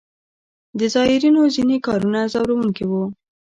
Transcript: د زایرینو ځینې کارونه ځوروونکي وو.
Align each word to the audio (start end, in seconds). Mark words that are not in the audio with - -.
د 0.79 0.81
زایرینو 0.93 1.41
ځینې 1.55 1.77
کارونه 1.87 2.19
ځوروونکي 2.33 2.85
وو. 2.87 3.03